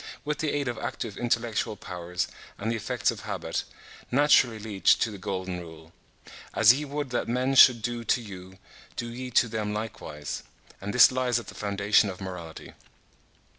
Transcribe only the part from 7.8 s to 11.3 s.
do to you, do ye to them likewise;" and this